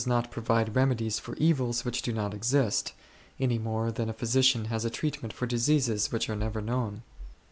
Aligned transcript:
not 0.07 0.31
provide 0.31 0.75
remedies 0.75 1.19
for 1.19 1.35
evils 1.35 1.85
which 1.85 2.01
do 2.01 2.11
not 2.11 2.33
exist, 2.33 2.91
any 3.39 3.59
more 3.59 3.91
than 3.91 4.09
a 4.09 4.13
physician 4.13 4.65
has 4.65 4.83
a 4.83 4.89
treatment 4.89 5.31
for 5.31 5.45
diseases 5.45 6.11
which 6.11 6.27
are 6.27 6.35
never 6.35 6.59
known. 6.59 7.03